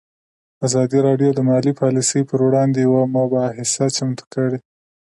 ازادي 0.67 0.99
راډیو 1.07 1.29
د 1.35 1.39
مالي 1.49 1.73
پالیسي 1.81 2.21
پر 2.29 2.39
وړاندې 2.47 2.79
یوه 2.87 3.01
مباحثه 3.15 3.85
چمتو 3.95 4.25
کړې. 4.33 4.59